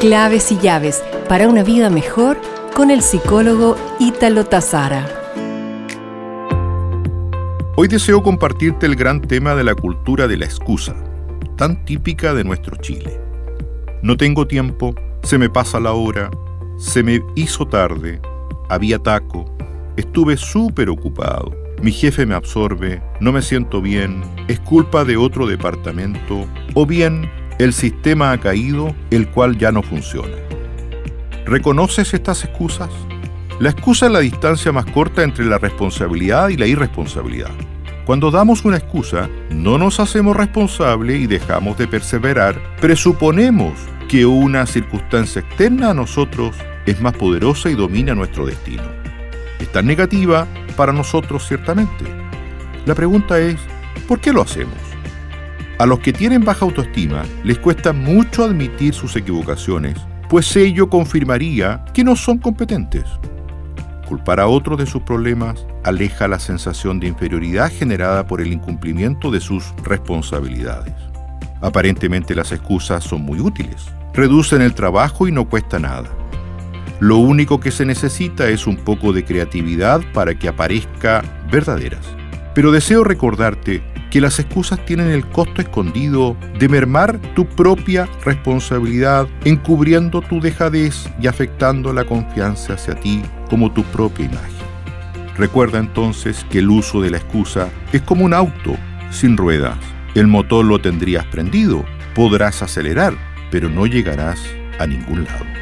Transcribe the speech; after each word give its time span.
Claves 0.00 0.50
y 0.50 0.56
llaves 0.56 1.04
para 1.28 1.46
una 1.46 1.62
vida 1.62 1.90
mejor 1.90 2.40
con 2.74 2.90
el 2.90 3.02
psicólogo 3.02 3.76
Ítalo 3.98 4.46
Tazara. 4.46 5.06
Hoy 7.76 7.86
deseo 7.86 8.22
compartirte 8.22 8.86
el 8.86 8.96
gran 8.96 9.20
tema 9.20 9.54
de 9.54 9.62
la 9.62 9.74
cultura 9.74 10.26
de 10.26 10.38
la 10.38 10.46
excusa, 10.46 10.96
tan 11.56 11.84
típica 11.84 12.32
de 12.32 12.44
nuestro 12.44 12.78
Chile. 12.78 13.20
No 14.00 14.16
tengo 14.16 14.46
tiempo, 14.46 14.94
se 15.22 15.36
me 15.36 15.50
pasa 15.50 15.78
la 15.78 15.92
hora, 15.92 16.30
se 16.78 17.02
me 17.02 17.22
hizo 17.36 17.68
tarde, 17.68 18.22
había 18.70 18.98
taco, 18.98 19.54
estuve 19.98 20.38
súper 20.38 20.88
ocupado, 20.88 21.54
mi 21.82 21.92
jefe 21.92 22.24
me 22.24 22.34
absorbe, 22.34 23.02
no 23.20 23.32
me 23.32 23.42
siento 23.42 23.82
bien, 23.82 24.22
es 24.48 24.60
culpa 24.60 25.04
de 25.04 25.18
otro 25.18 25.46
departamento, 25.46 26.46
o 26.72 26.86
bien 26.86 27.30
el 27.64 27.74
sistema 27.74 28.32
ha 28.32 28.40
caído, 28.40 28.94
el 29.10 29.28
cual 29.28 29.58
ya 29.58 29.70
no 29.70 29.82
funciona. 29.82 30.34
¿Reconoces 31.44 32.14
estas 32.14 32.42
excusas? 32.42 32.88
La 33.58 33.68
excusa 33.68 34.06
es 34.06 34.12
la 34.12 34.20
distancia 34.20 34.72
más 34.72 34.86
corta 34.86 35.22
entre 35.22 35.44
la 35.44 35.58
responsabilidad 35.58 36.48
y 36.48 36.56
la 36.56 36.66
irresponsabilidad. 36.66 37.50
Cuando 38.06 38.30
damos 38.30 38.64
una 38.64 38.78
excusa, 38.78 39.28
no 39.50 39.76
nos 39.76 40.00
hacemos 40.00 40.34
responsables 40.38 41.20
y 41.20 41.26
dejamos 41.26 41.76
de 41.76 41.86
perseverar, 41.86 42.58
presuponemos 42.80 43.74
que 44.08 44.24
una 44.24 44.64
circunstancia 44.64 45.40
externa 45.42 45.90
a 45.90 45.94
nosotros 45.94 46.56
es 46.86 46.98
más 47.02 47.12
poderosa 47.12 47.68
y 47.68 47.74
domina 47.74 48.14
nuestro 48.14 48.46
destino. 48.46 48.84
Es 49.58 49.70
tan 49.70 49.84
negativa 49.84 50.46
para 50.78 50.94
nosotros 50.94 51.46
ciertamente. 51.46 52.06
La 52.86 52.94
pregunta 52.94 53.38
es, 53.38 53.60
¿por 54.08 54.18
qué 54.18 54.32
lo 54.32 54.40
hacemos? 54.40 54.89
A 55.80 55.86
los 55.86 56.00
que 56.00 56.12
tienen 56.12 56.44
baja 56.44 56.66
autoestima 56.66 57.22
les 57.42 57.58
cuesta 57.58 57.94
mucho 57.94 58.44
admitir 58.44 58.92
sus 58.92 59.16
equivocaciones, 59.16 59.96
pues 60.28 60.54
ello 60.54 60.90
confirmaría 60.90 61.86
que 61.94 62.04
no 62.04 62.16
son 62.16 62.36
competentes. 62.36 63.04
Culpar 64.06 64.40
a 64.40 64.46
otros 64.46 64.76
de 64.76 64.84
sus 64.84 65.00
problemas 65.00 65.64
aleja 65.82 66.28
la 66.28 66.38
sensación 66.38 67.00
de 67.00 67.06
inferioridad 67.06 67.72
generada 67.72 68.26
por 68.26 68.42
el 68.42 68.52
incumplimiento 68.52 69.30
de 69.30 69.40
sus 69.40 69.72
responsabilidades. 69.82 70.92
Aparentemente 71.62 72.34
las 72.34 72.52
excusas 72.52 73.02
son 73.02 73.22
muy 73.22 73.40
útiles, 73.40 73.86
reducen 74.12 74.60
el 74.60 74.74
trabajo 74.74 75.28
y 75.28 75.32
no 75.32 75.48
cuesta 75.48 75.78
nada. 75.78 76.10
Lo 77.00 77.16
único 77.16 77.58
que 77.58 77.70
se 77.70 77.86
necesita 77.86 78.50
es 78.50 78.66
un 78.66 78.76
poco 78.76 79.14
de 79.14 79.24
creatividad 79.24 80.02
para 80.12 80.34
que 80.38 80.46
aparezca 80.46 81.22
verdaderas. 81.50 82.19
Pero 82.60 82.72
deseo 82.72 83.04
recordarte 83.04 83.82
que 84.10 84.20
las 84.20 84.38
excusas 84.38 84.84
tienen 84.84 85.08
el 85.08 85.24
costo 85.24 85.62
escondido 85.62 86.36
de 86.58 86.68
mermar 86.68 87.18
tu 87.34 87.46
propia 87.46 88.06
responsabilidad, 88.22 89.26
encubriendo 89.46 90.20
tu 90.20 90.42
dejadez 90.42 91.08
y 91.18 91.26
afectando 91.26 91.94
la 91.94 92.04
confianza 92.04 92.74
hacia 92.74 92.96
ti 92.96 93.22
como 93.48 93.72
tu 93.72 93.82
propia 93.84 94.26
imagen. 94.26 94.66
Recuerda 95.38 95.78
entonces 95.78 96.44
que 96.50 96.58
el 96.58 96.68
uso 96.68 97.00
de 97.00 97.08
la 97.08 97.16
excusa 97.16 97.70
es 97.94 98.02
como 98.02 98.26
un 98.26 98.34
auto 98.34 98.76
sin 99.10 99.38
ruedas. 99.38 99.78
El 100.14 100.26
motor 100.26 100.66
lo 100.66 100.82
tendrías 100.82 101.24
prendido, 101.24 101.86
podrás 102.14 102.60
acelerar, 102.60 103.14
pero 103.50 103.70
no 103.70 103.86
llegarás 103.86 104.38
a 104.78 104.86
ningún 104.86 105.24
lado. 105.24 105.59